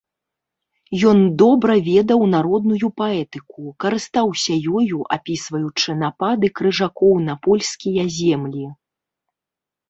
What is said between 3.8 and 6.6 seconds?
карыстаўся ёю, апісваючы напады